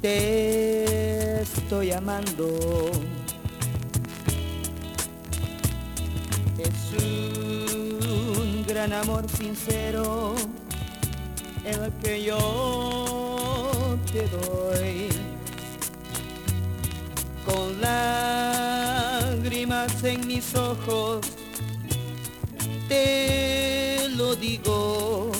Te 0.00 1.42
estoy 1.42 1.92
amando. 1.92 2.90
Es 6.58 6.94
un 7.02 8.64
gran 8.66 8.94
amor 8.94 9.28
sincero 9.28 10.34
el 11.64 11.92
que 12.02 12.24
yo 12.24 13.98
te 14.10 14.26
doy. 14.28 15.08
Con 17.44 17.78
lágrimas 17.82 19.22
en 20.02 20.26
mis 20.26 20.54
ojos 20.54 21.20
te 22.88 23.63
lo 24.16 24.36
digo. 24.36 25.30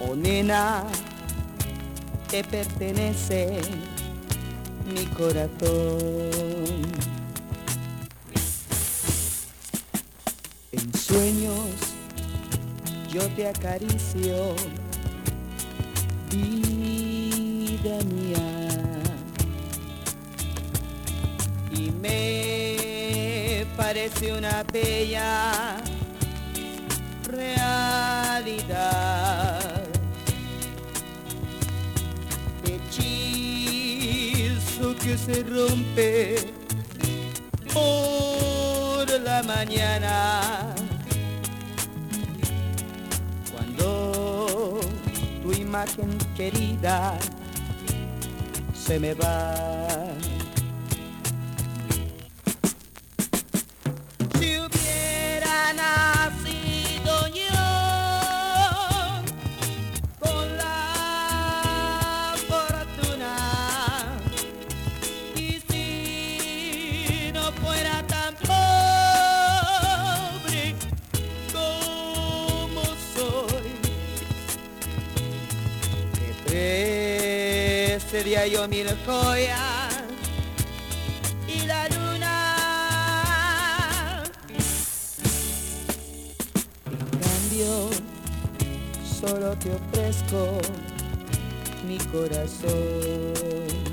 Oh 0.00 0.14
nena, 0.14 0.84
te 2.30 2.44
pertenece 2.44 3.60
mi 4.86 5.04
corazón. 5.06 5.56
En 10.72 10.94
sueños 10.94 11.96
yo 13.12 13.26
te 13.30 13.48
acaricio, 13.48 14.54
vida 16.30 17.98
mía. 18.04 18.46
Y 21.72 21.90
me 21.90 22.75
parece 23.76 24.32
una 24.32 24.64
bella 24.72 25.76
realidad 27.24 28.66
hechizo 32.64 33.76
que 34.96 35.18
se 35.18 35.42
rompe 35.42 36.36
por 37.72 39.08
la 39.20 39.42
mañana. 39.42 40.74
Cuando 43.52 44.80
tu 45.42 45.52
imagen 45.52 46.16
querida 46.36 47.18
se 48.74 48.98
me 48.98 49.14
va. 49.14 49.54
Ofrecería 78.26 78.46
yo 78.48 78.68
mil 78.68 78.86
joyas 79.06 80.02
y 81.46 81.60
la 81.66 81.88
luna. 81.88 82.32
En 86.90 87.18
cambio, 87.20 87.90
solo 89.20 89.56
te 89.58 89.70
ofrezco 89.72 90.58
mi 91.86 91.98
corazón. 91.98 93.85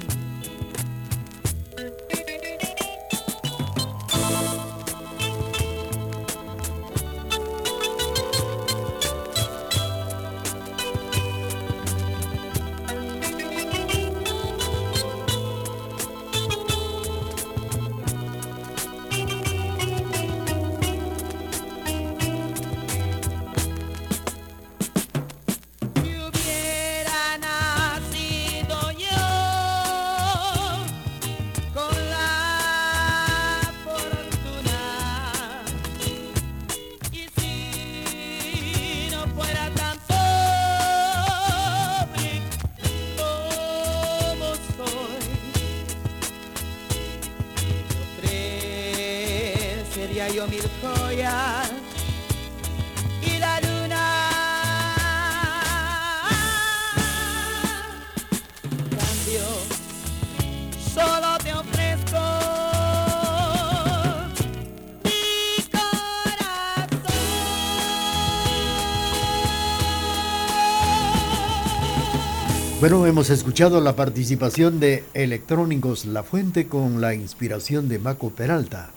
Bueno, 72.83 73.05
hemos 73.05 73.29
escuchado 73.29 73.79
la 73.79 73.95
participación 73.95 74.81
de 74.81 75.05
Electrónicos 75.13 76.03
La 76.03 76.21
Fuente 76.21 76.67
con 76.67 76.99
la 76.99 77.13
inspiración 77.13 77.87
de 77.87 77.97
Maco 77.97 78.31
Peralta. 78.31 78.89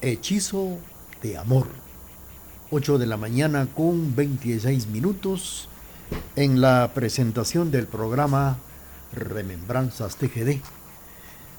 Hechizo 0.00 0.78
de 1.22 1.36
amor. 1.36 1.66
8 2.70 2.98
de 2.98 3.06
la 3.06 3.16
mañana 3.16 3.66
con 3.74 4.14
26 4.14 4.86
minutos 4.86 5.68
en 6.36 6.60
la 6.60 6.92
presentación 6.94 7.72
del 7.72 7.88
programa 7.88 8.58
Remembranzas 9.12 10.14
TGD. 10.14 10.60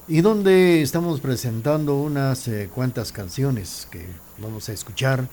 Y 0.07 0.21
donde 0.21 0.81
estamos 0.81 1.19
presentando 1.19 1.97
unas 1.97 2.47
eh, 2.47 2.69
cuantas 2.73 3.11
canciones 3.11 3.89
que 3.91 4.05
vamos 4.37 4.69
a 4.69 4.71
escuchar 4.71 5.27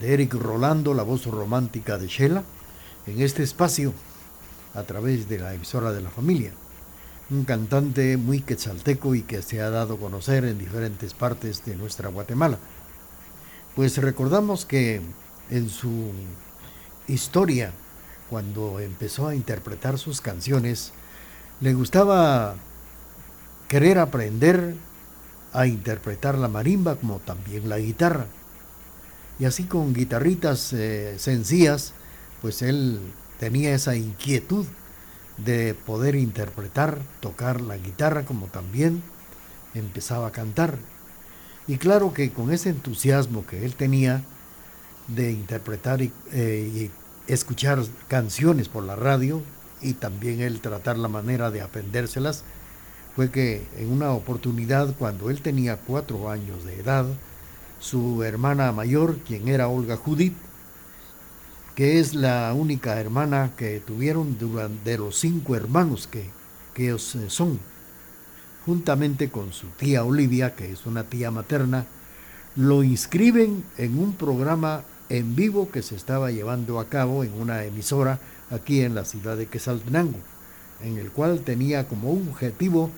de 0.00 0.14
Eric 0.14 0.32
Rolando, 0.32 0.94
la 0.94 1.02
voz 1.02 1.26
romántica 1.26 1.98
de 1.98 2.06
Shela, 2.06 2.42
en 3.06 3.20
este 3.20 3.42
espacio 3.42 3.92
a 4.78 4.84
través 4.84 5.28
de 5.28 5.38
la 5.38 5.54
emisora 5.54 5.92
de 5.92 6.00
la 6.00 6.10
familia. 6.10 6.52
Un 7.30 7.44
cantante 7.44 8.16
muy 8.16 8.40
quetzalteco 8.40 9.14
y 9.14 9.22
que 9.22 9.42
se 9.42 9.60
ha 9.60 9.70
dado 9.70 9.94
a 9.94 9.98
conocer 9.98 10.44
en 10.44 10.58
diferentes 10.58 11.14
partes 11.14 11.64
de 11.64 11.76
nuestra 11.76 12.08
Guatemala. 12.08 12.58
Pues 13.74 13.98
recordamos 13.98 14.64
que 14.64 15.02
en 15.50 15.68
su 15.68 16.12
historia, 17.06 17.72
cuando 18.30 18.80
empezó 18.80 19.28
a 19.28 19.34
interpretar 19.34 19.98
sus 19.98 20.20
canciones, 20.20 20.92
le 21.60 21.74
gustaba 21.74 22.56
querer 23.68 23.98
aprender 23.98 24.74
a 25.52 25.66
interpretar 25.66 26.36
la 26.38 26.48
marimba 26.48 26.96
como 26.96 27.18
también 27.20 27.68
la 27.68 27.78
guitarra. 27.78 28.26
Y 29.38 29.44
así 29.44 29.64
con 29.64 29.94
guitarritas 29.94 30.72
eh, 30.72 31.14
sencillas, 31.18 31.92
pues 32.42 32.62
él 32.62 33.00
tenía 33.38 33.74
esa 33.74 33.96
inquietud 33.96 34.66
de 35.36 35.74
poder 35.74 36.14
interpretar, 36.14 36.98
tocar 37.20 37.60
la 37.60 37.76
guitarra 37.76 38.24
como 38.24 38.46
también 38.46 39.02
empezaba 39.74 40.28
a 40.28 40.32
cantar. 40.32 40.78
Y 41.66 41.76
claro 41.76 42.12
que 42.12 42.30
con 42.30 42.52
ese 42.52 42.70
entusiasmo 42.70 43.46
que 43.46 43.64
él 43.64 43.74
tenía 43.74 44.22
de 45.06 45.32
interpretar 45.32 46.02
y, 46.02 46.12
eh, 46.32 46.90
y 47.28 47.32
escuchar 47.32 47.84
canciones 48.08 48.68
por 48.68 48.84
la 48.84 48.96
radio 48.96 49.42
y 49.80 49.94
también 49.94 50.40
él 50.40 50.60
tratar 50.60 50.98
la 50.98 51.08
manera 51.08 51.50
de 51.50 51.60
aprendérselas, 51.60 52.42
fue 53.14 53.30
que 53.30 53.66
en 53.76 53.90
una 53.90 54.12
oportunidad 54.12 54.94
cuando 54.96 55.30
él 55.30 55.40
tenía 55.42 55.76
cuatro 55.76 56.30
años 56.30 56.64
de 56.64 56.80
edad, 56.80 57.06
su 57.80 58.22
hermana 58.22 58.72
mayor, 58.72 59.18
quien 59.18 59.48
era 59.48 59.68
Olga 59.68 59.96
Judith, 59.96 60.36
que 61.78 62.00
es 62.00 62.16
la 62.16 62.52
única 62.54 62.98
hermana 62.98 63.52
que 63.56 63.78
tuvieron 63.78 64.36
de 64.84 64.98
los 64.98 65.16
cinco 65.16 65.54
hermanos 65.54 66.08
que, 66.08 66.28
que 66.74 66.88
eh, 66.90 66.98
son, 66.98 67.60
juntamente 68.66 69.30
con 69.30 69.52
su 69.52 69.68
tía 69.68 70.02
Olivia, 70.02 70.56
que 70.56 70.72
es 70.72 70.86
una 70.86 71.04
tía 71.04 71.30
materna, 71.30 71.86
lo 72.56 72.82
inscriben 72.82 73.62
en 73.76 73.96
un 73.96 74.14
programa 74.14 74.82
en 75.08 75.36
vivo 75.36 75.70
que 75.70 75.82
se 75.82 75.94
estaba 75.94 76.32
llevando 76.32 76.80
a 76.80 76.88
cabo 76.88 77.22
en 77.22 77.32
una 77.32 77.62
emisora 77.62 78.18
aquí 78.50 78.80
en 78.80 78.96
la 78.96 79.04
ciudad 79.04 79.36
de 79.36 79.46
Quesaltenango, 79.46 80.18
en 80.82 80.98
el 80.98 81.12
cual 81.12 81.42
tenía 81.42 81.86
como 81.86 82.10
objetivo 82.10 82.90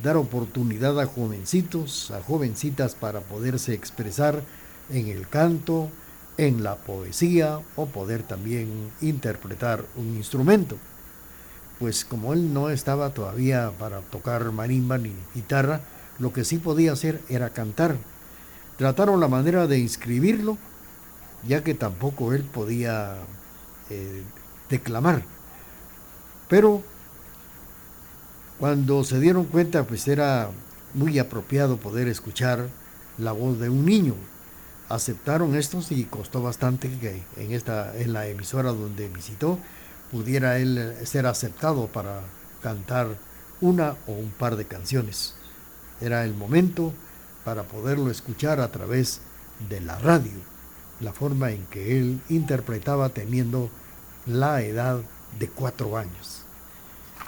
dar 0.00 0.16
oportunidad 0.16 1.00
a 1.00 1.06
jovencitos, 1.06 2.12
a 2.12 2.22
jovencitas 2.22 2.94
para 2.94 3.18
poderse 3.18 3.74
expresar 3.74 4.44
en 4.90 5.08
el 5.08 5.26
canto, 5.26 5.90
en 6.38 6.62
la 6.62 6.76
poesía 6.76 7.60
o 7.76 7.86
poder 7.86 8.22
también 8.22 8.90
interpretar 9.00 9.84
un 9.96 10.16
instrumento. 10.16 10.78
Pues 11.78 12.04
como 12.04 12.32
él 12.32 12.54
no 12.54 12.70
estaba 12.70 13.10
todavía 13.10 13.72
para 13.78 14.00
tocar 14.00 14.50
marimba 14.52 14.98
ni 14.98 15.14
guitarra, 15.34 15.82
lo 16.18 16.32
que 16.32 16.44
sí 16.44 16.58
podía 16.58 16.92
hacer 16.92 17.20
era 17.28 17.50
cantar. 17.50 17.96
Trataron 18.76 19.20
la 19.20 19.28
manera 19.28 19.66
de 19.66 19.78
inscribirlo, 19.78 20.56
ya 21.46 21.62
que 21.62 21.74
tampoco 21.74 22.32
él 22.32 22.44
podía 22.44 23.16
eh, 23.90 24.22
declamar. 24.70 25.24
Pero 26.48 26.82
cuando 28.58 29.04
se 29.04 29.20
dieron 29.20 29.44
cuenta, 29.44 29.84
pues 29.84 30.06
era 30.08 30.50
muy 30.94 31.18
apropiado 31.18 31.76
poder 31.76 32.08
escuchar 32.08 32.68
la 33.18 33.32
voz 33.32 33.58
de 33.58 33.68
un 33.68 33.84
niño. 33.84 34.14
Aceptaron 34.88 35.54
estos 35.54 35.92
y 35.92 36.04
costó 36.04 36.42
bastante 36.42 36.90
que 36.98 37.22
en 37.36 37.52
esta 37.52 37.94
en 37.96 38.14
la 38.14 38.26
emisora 38.26 38.70
donde 38.70 39.08
visitó 39.08 39.58
pudiera 40.10 40.58
él 40.58 40.94
ser 41.04 41.26
aceptado 41.26 41.88
para 41.88 42.22
cantar 42.62 43.08
una 43.60 43.96
o 44.06 44.12
un 44.12 44.30
par 44.30 44.56
de 44.56 44.64
canciones. 44.64 45.34
Era 46.00 46.24
el 46.24 46.34
momento 46.34 46.94
para 47.44 47.64
poderlo 47.64 48.10
escuchar 48.10 48.60
a 48.60 48.70
través 48.70 49.20
de 49.68 49.80
la 49.80 49.98
radio, 49.98 50.40
la 51.00 51.12
forma 51.12 51.50
en 51.50 51.66
que 51.66 51.98
él 51.98 52.20
interpretaba 52.28 53.10
teniendo 53.10 53.70
la 54.26 54.62
edad 54.62 55.00
de 55.38 55.48
cuatro 55.48 55.96
años. 55.96 56.42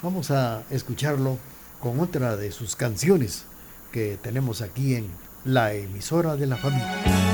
Vamos 0.01 0.31
a 0.31 0.63
escucharlo 0.69 1.37
con 1.79 1.99
otra 1.99 2.37
de 2.37 2.51
sus 2.51 2.75
canciones 2.75 3.43
que 3.91 4.17
tenemos 4.21 4.61
aquí 4.61 4.95
en 4.95 5.07
la 5.43 5.73
emisora 5.73 6.35
de 6.35 6.47
la 6.47 6.57
familia. 6.57 7.30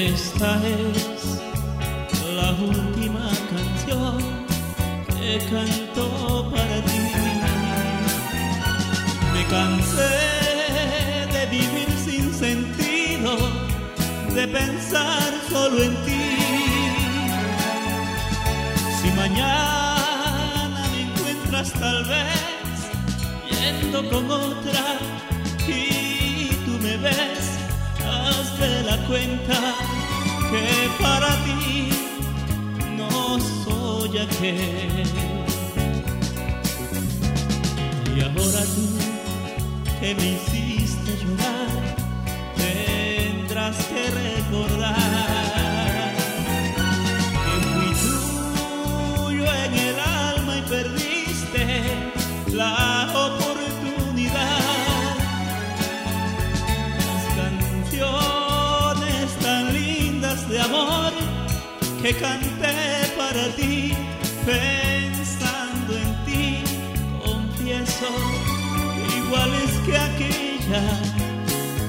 Esta 0.00 0.58
es 0.66 1.42
la 2.34 2.52
última 2.52 3.30
canción 3.50 4.16
que 5.08 5.38
canto 5.50 6.50
para 6.50 6.76
ti. 6.88 7.02
Me 9.34 9.44
cansé 9.44 10.16
de 11.34 11.42
vivir 11.50 11.90
sin 12.02 12.32
sentido, 12.32 13.36
de 14.34 14.48
pensar 14.48 15.34
solo 15.50 15.82
en 15.82 15.94
ti. 16.06 16.24
Si 19.02 19.08
mañana 19.10 20.82
me 20.92 21.00
encuentras 21.02 21.74
tal 21.74 22.06
vez 22.06 22.78
yendo 23.50 23.98
con 24.08 24.30
otra 24.30 24.98
y 25.68 26.48
tú 26.64 26.72
me 26.82 26.96
ves, 26.96 27.39
de 28.60 28.82
la 28.82 28.96
cuenta 29.06 29.74
que 30.50 31.02
para 31.02 31.30
ti 31.44 31.88
no 32.96 33.38
soy 33.64 34.18
aquel. 34.18 35.06
Y 38.14 38.20
ahora 38.20 38.62
tú 38.74 38.88
que 40.00 40.14
me 40.14 40.26
hiciste 40.32 41.10
llorar, 41.22 41.96
tendrás 42.56 43.76
que 43.86 44.10
recordar 44.10 45.59
que 62.02 62.14
canté 62.14 63.12
para 63.16 63.48
ti, 63.56 63.92
pensando 64.46 65.92
en 65.98 66.24
ti, 66.24 66.62
confieso, 67.22 68.08
iguales 69.18 69.70
que 69.84 69.98
aquella, 69.98 70.82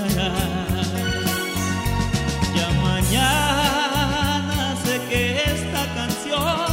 Ya 2.55 2.69
mañana 2.81 4.75
sé 4.83 4.99
que 5.09 5.21
esta 5.55 5.83
canción 5.93 6.67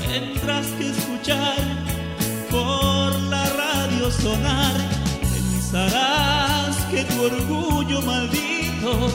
tendrás 0.00 0.66
que 0.78 0.88
escuchar 0.90 1.62
por 2.50 3.12
la 3.28 3.44
radio 3.50 4.10
sonar. 4.10 4.74
Pensarás 5.20 6.76
que 6.90 7.04
tu 7.04 7.22
orgullo 7.22 8.00
maldito 8.00 9.10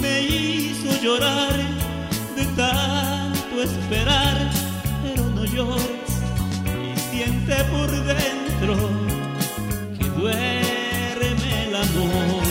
me 0.00 0.22
hizo 0.22 1.02
llorar 1.02 1.56
de 2.36 2.44
tanto 2.56 3.62
esperar, 3.62 4.50
pero 5.02 5.24
no 5.34 5.44
llores 5.44 6.12
y 6.64 6.98
siente 7.10 7.54
por 7.64 7.90
dentro 7.90 8.76
que 9.98 10.04
duerme 10.20 11.66
el 11.66 11.74
amor. 11.76 12.42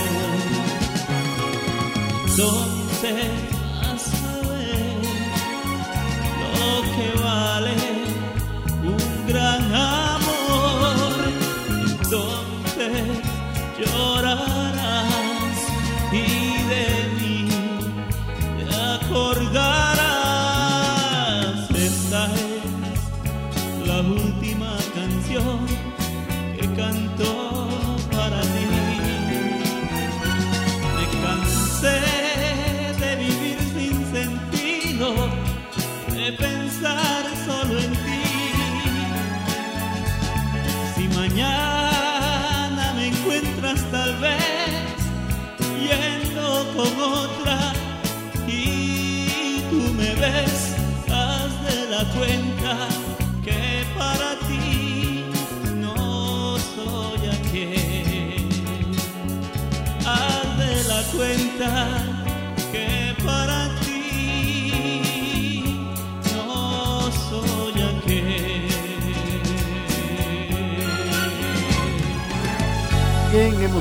Entonces 2.28 3.26
vas 3.82 4.14
a 4.24 4.48
ver 4.48 4.98
lo 6.42 6.82
que 6.96 7.22
vale 7.24 7.76
un 8.84 9.28
gran 9.28 9.76
amor. 9.76 9.99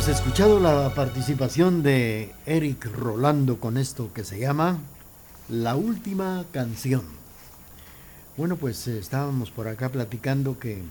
Escuchado 0.06 0.60
la 0.60 0.94
participación 0.94 1.82
de 1.82 2.32
Eric 2.46 2.86
Rolando 2.94 3.58
con 3.58 3.76
esto 3.76 4.12
que 4.14 4.22
se 4.22 4.38
llama 4.38 4.78
La 5.48 5.74
Última 5.74 6.44
Canción. 6.52 7.02
Bueno, 8.36 8.56
pues 8.56 8.86
eh, 8.86 8.98
estábamos 8.98 9.50
por 9.50 9.66
acá 9.66 9.88
platicando 9.88 10.58
que 10.58 10.82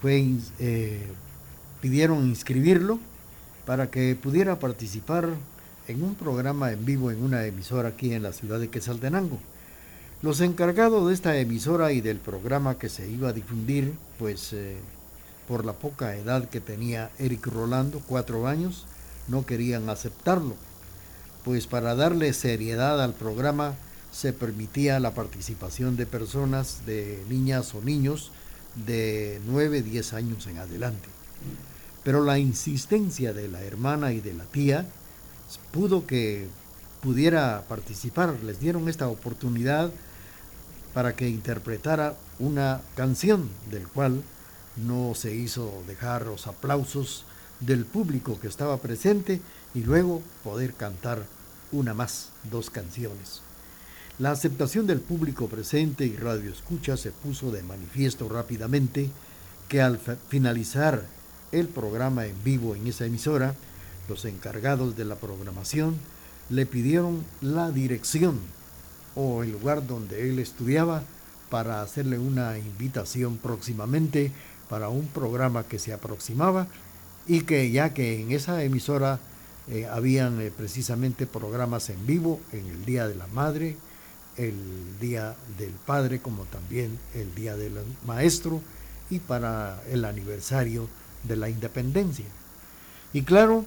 fue, 0.00 0.26
eh, 0.58 1.06
pidieron 1.82 2.26
inscribirlo 2.26 2.98
para 3.66 3.90
que 3.90 4.16
pudiera 4.16 4.58
participar 4.58 5.28
en 5.86 6.02
un 6.02 6.14
programa 6.14 6.72
en 6.72 6.84
vivo 6.84 7.10
en 7.10 7.22
una 7.22 7.44
emisora 7.44 7.90
aquí 7.90 8.14
en 8.14 8.22
la 8.22 8.32
ciudad 8.32 8.58
de 8.58 8.70
Quetzaltenango. 8.70 9.38
Los 10.22 10.40
encargados 10.40 11.06
de 11.06 11.14
esta 11.14 11.36
emisora 11.36 11.92
y 11.92 12.00
del 12.00 12.18
programa 12.18 12.78
que 12.78 12.88
se 12.88 13.08
iba 13.08 13.28
a 13.28 13.32
difundir, 13.32 13.94
pues 14.18 14.52
eh, 14.54 14.78
por 15.50 15.66
la 15.66 15.72
poca 15.72 16.14
edad 16.14 16.48
que 16.48 16.60
tenía 16.60 17.10
Eric 17.18 17.48
Rolando, 17.48 18.00
cuatro 18.06 18.46
años, 18.46 18.86
no 19.26 19.44
querían 19.44 19.90
aceptarlo, 19.90 20.54
pues 21.44 21.66
para 21.66 21.96
darle 21.96 22.32
seriedad 22.34 23.02
al 23.02 23.14
programa 23.14 23.74
se 24.12 24.32
permitía 24.32 25.00
la 25.00 25.12
participación 25.12 25.96
de 25.96 26.06
personas, 26.06 26.86
de 26.86 27.24
niñas 27.28 27.74
o 27.74 27.80
niños 27.80 28.30
de 28.86 29.40
9, 29.44 29.82
10 29.82 30.12
años 30.12 30.46
en 30.46 30.58
adelante. 30.58 31.08
Pero 32.04 32.22
la 32.22 32.38
insistencia 32.38 33.32
de 33.32 33.48
la 33.48 33.64
hermana 33.64 34.12
y 34.12 34.20
de 34.20 34.34
la 34.34 34.44
tía 34.44 34.86
pudo 35.72 36.06
que 36.06 36.46
pudiera 37.02 37.64
participar, 37.68 38.36
les 38.44 38.60
dieron 38.60 38.88
esta 38.88 39.08
oportunidad 39.08 39.90
para 40.94 41.16
que 41.16 41.28
interpretara 41.28 42.14
una 42.38 42.82
canción 42.94 43.50
del 43.68 43.88
cual 43.88 44.22
no 44.86 45.14
se 45.14 45.34
hizo 45.34 45.82
dejar 45.86 46.26
los 46.26 46.46
aplausos 46.46 47.24
del 47.60 47.84
público 47.84 48.38
que 48.40 48.48
estaba 48.48 48.78
presente 48.78 49.40
y 49.74 49.82
luego 49.82 50.22
poder 50.42 50.74
cantar 50.74 51.24
una 51.72 51.94
más, 51.94 52.30
dos 52.50 52.70
canciones. 52.70 53.42
La 54.18 54.32
aceptación 54.32 54.86
del 54.86 55.00
público 55.00 55.48
presente 55.48 56.04
y 56.04 56.16
radio 56.16 56.50
escucha 56.50 56.96
se 56.96 57.10
puso 57.10 57.50
de 57.50 57.62
manifiesto 57.62 58.28
rápidamente 58.28 59.10
que 59.68 59.80
al 59.80 59.98
finalizar 60.28 61.06
el 61.52 61.68
programa 61.68 62.26
en 62.26 62.42
vivo 62.44 62.74
en 62.74 62.86
esa 62.86 63.06
emisora, 63.06 63.54
los 64.08 64.24
encargados 64.24 64.96
de 64.96 65.04
la 65.04 65.16
programación 65.16 65.96
le 66.48 66.66
pidieron 66.66 67.24
la 67.40 67.70
dirección 67.70 68.40
o 69.14 69.42
el 69.42 69.52
lugar 69.52 69.86
donde 69.86 70.28
él 70.28 70.38
estudiaba 70.38 71.04
para 71.48 71.82
hacerle 71.82 72.18
una 72.18 72.58
invitación 72.58 73.36
próximamente 73.38 74.32
para 74.70 74.88
un 74.88 75.08
programa 75.08 75.64
que 75.64 75.80
se 75.80 75.92
aproximaba 75.92 76.68
y 77.26 77.42
que 77.42 77.70
ya 77.70 77.92
que 77.92 78.22
en 78.22 78.30
esa 78.30 78.62
emisora 78.62 79.18
eh, 79.68 79.86
habían 79.86 80.40
eh, 80.40 80.52
precisamente 80.56 81.26
programas 81.26 81.90
en 81.90 82.06
vivo 82.06 82.40
en 82.52 82.66
el 82.66 82.84
Día 82.84 83.06
de 83.08 83.16
la 83.16 83.26
Madre, 83.26 83.76
el 84.36 84.54
Día 85.00 85.34
del 85.58 85.72
Padre, 85.72 86.20
como 86.20 86.44
también 86.44 86.98
el 87.14 87.34
Día 87.34 87.56
del 87.56 87.74
Maestro 88.06 88.62
y 89.10 89.18
para 89.18 89.82
el 89.90 90.04
aniversario 90.04 90.88
de 91.24 91.36
la 91.36 91.50
independencia. 91.50 92.26
Y 93.12 93.22
claro, 93.22 93.66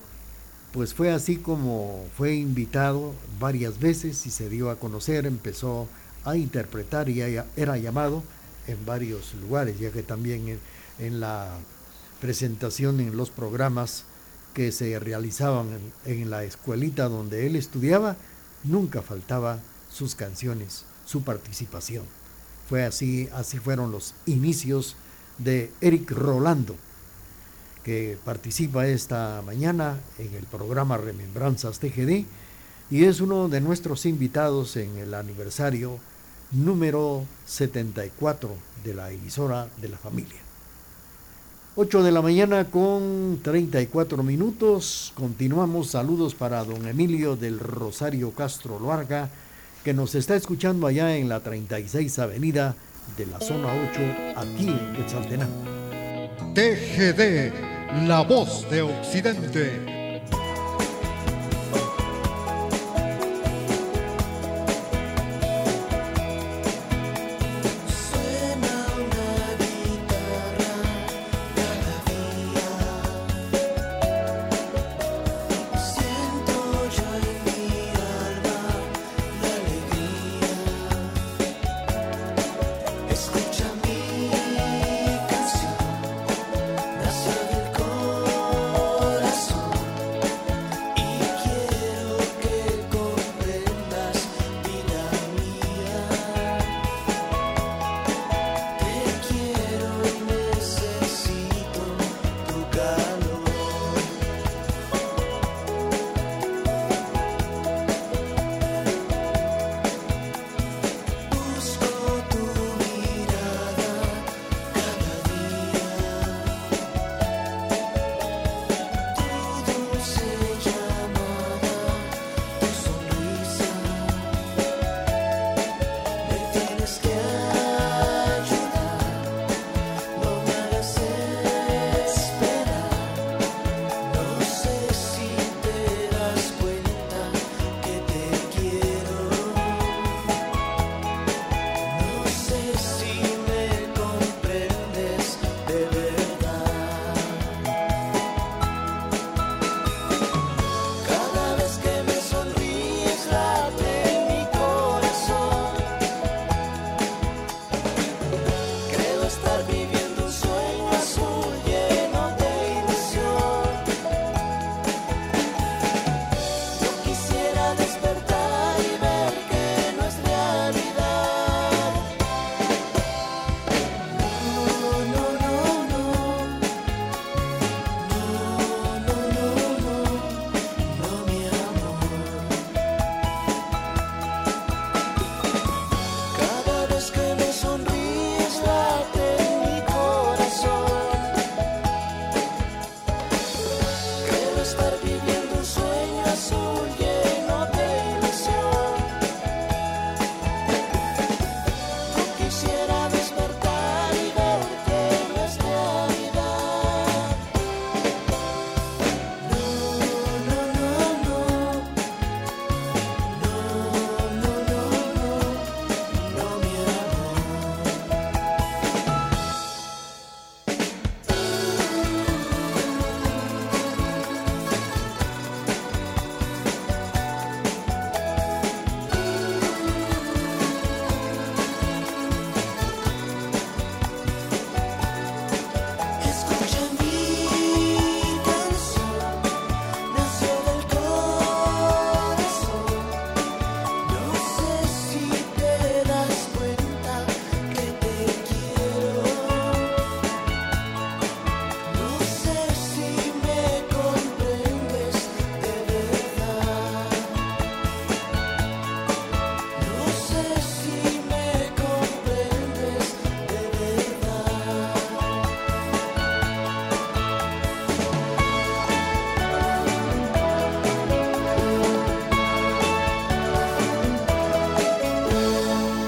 pues 0.72 0.94
fue 0.94 1.12
así 1.12 1.36
como 1.36 2.06
fue 2.18 2.36
invitado 2.36 3.14
varias 3.40 3.78
veces 3.80 4.26
y 4.26 4.32
se 4.32 4.50
dio 4.50 4.70
a 4.70 4.80
conocer, 4.80 5.26
empezó 5.26 5.88
a 6.24 6.38
interpretar 6.38 7.10
y 7.10 7.22
era 7.22 7.78
llamado 7.78 8.24
en 8.68 8.86
varios 8.86 9.34
lugares, 9.36 9.78
ya 9.80 9.92
que 9.92 10.02
también 10.02 10.60
en, 11.00 11.20
la 11.20 11.58
presentación 12.22 13.00
en 13.00 13.18
los 13.18 13.30
programas 13.30 14.06
que 14.54 14.72
se 14.72 15.00
realizaban 15.00 15.68
en, 16.06 16.30
la 16.30 16.44
escuelita 16.44 17.10
donde 17.10 17.48
él 17.48 17.56
estudiaba, 17.56 18.18
nunca 18.64 19.02
faltaba 19.02 19.60
sus 19.92 20.16
canciones, 20.16 20.86
su 21.06 21.24
participación. 21.24 22.06
Fue 22.70 22.84
así, 22.84 23.30
así 23.34 23.60
fueron 23.60 23.92
los 23.92 24.16
inicios 24.26 24.96
de 25.38 25.72
Eric 25.82 26.12
Rolando 26.12 26.76
que 27.84 28.18
participa 28.24 28.88
esta 28.88 29.42
mañana 29.46 30.00
en 30.18 30.34
el 30.36 30.46
programa 30.46 30.98
Remembranzas 30.98 31.80
TGD 31.80 32.26
y 32.90 33.04
es 33.06 33.20
uno 33.22 33.50
de 33.50 33.60
nuestros 33.60 34.06
invitados 34.06 34.78
en 34.78 34.98
el 34.98 35.14
aniversario 35.14 36.00
número 36.52 37.26
74 37.46 38.56
de 38.84 38.94
la 38.94 39.12
emisora 39.12 39.68
de 39.82 39.90
la 39.90 39.98
familia. 39.98 40.43
8 41.76 42.04
de 42.04 42.12
la 42.12 42.22
mañana 42.22 42.66
con 42.66 43.40
34 43.42 44.22
minutos. 44.22 45.12
Continuamos. 45.16 45.88
Saludos 45.88 46.36
para 46.36 46.64
don 46.64 46.88
Emilio 46.88 47.36
del 47.36 47.60
Rosario 47.60 48.32
Castro 48.32 48.78
Loarga, 48.78 49.30
que 49.84 49.94
nos 49.94 50.14
está 50.14 50.36
escuchando 50.36 50.86
allá 50.86 51.18
en 51.18 51.30
la 51.30 51.40
36 51.40 52.20
Avenida 52.20 52.76
de 53.18 53.26
la 53.26 53.40
zona 53.40 53.70
8, 53.92 54.02
aquí 54.36 54.68
en 54.68 54.94
Quetzaltenango. 54.94 55.64
TGD 56.54 57.74
la 58.08 58.22
voz 58.22 58.70
de 58.70 58.82
Occidente. 58.82 60.03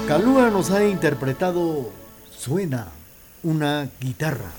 Calúa 0.06 0.50
nos 0.50 0.70
ha 0.70 0.86
interpretado 0.86 1.90
Suena 2.30 2.86
una 3.42 3.90
guitarra. 4.00 4.52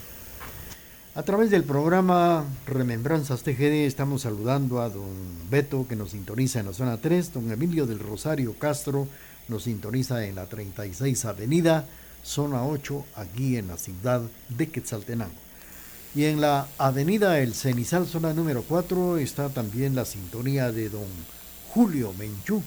A 1.16 1.24
través 1.24 1.50
del 1.50 1.64
programa 1.64 2.44
Remembranzas 2.66 3.44
TGD 3.44 3.86
estamos 3.86 4.24
saludando 4.24 4.82
a 4.82 4.90
don 4.90 5.08
Beto 5.50 5.88
que 5.88 5.96
nos 5.96 6.12
sintoniza 6.12 6.60
en 6.60 6.66
la 6.66 6.74
zona 6.74 6.98
3, 6.98 7.34
don 7.34 7.50
Emilio 7.50 7.86
del 7.86 8.00
Rosario 8.00 8.56
Castro 8.60 9.08
nos 9.48 9.64
sintoniza 9.64 10.26
en 10.26 10.36
la 10.36 10.48
36 10.48 11.24
Avenida, 11.24 11.86
zona 12.24 12.66
8, 12.66 13.06
aquí 13.16 13.56
en 13.56 13.68
la 13.68 13.78
ciudad 13.78 14.22
de 14.50 14.68
Quetzaltenango. 14.68 15.32
Y 16.14 16.26
en 16.26 16.42
la 16.42 16.68
avenida 16.78 17.40
El 17.40 17.54
Cenizal, 17.54 18.06
zona 18.06 18.34
número 18.34 18.64
4, 18.64 19.18
está 19.18 19.48
también 19.48 19.96
la 19.96 20.04
sintonía 20.04 20.74
de 20.74 20.90
don 20.90 21.08
Julio 21.70 22.12
Menchú, 22.18 22.62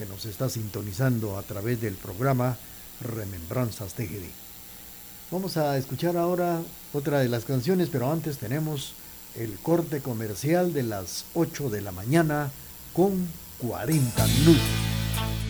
que 0.00 0.06
nos 0.06 0.24
está 0.24 0.48
sintonizando 0.48 1.36
a 1.36 1.42
través 1.42 1.78
del 1.82 1.92
programa 1.92 2.56
Remembranzas 3.02 3.92
TGD. 3.92 4.30
Vamos 5.30 5.58
a 5.58 5.76
escuchar 5.76 6.16
ahora 6.16 6.62
otra 6.94 7.18
de 7.18 7.28
las 7.28 7.44
canciones, 7.44 7.90
pero 7.92 8.10
antes 8.10 8.38
tenemos 8.38 8.94
el 9.36 9.58
corte 9.58 10.00
comercial 10.00 10.72
de 10.72 10.84
las 10.84 11.26
8 11.34 11.68
de 11.68 11.82
la 11.82 11.92
mañana 11.92 12.50
con 12.94 13.28
40 13.58 14.26
minutos. 14.26 15.49